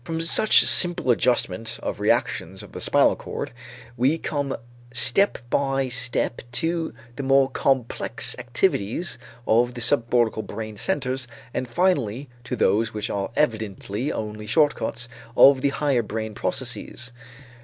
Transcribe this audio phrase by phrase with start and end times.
[0.03, 3.51] From such simple adjustment of reactions of the spinal cord,
[3.95, 4.57] we come
[4.91, 12.29] step by step to the more complex activities of the subcortical brain centers, and finally
[12.45, 17.11] to those which are evidently only short cuts of the higher brain processes.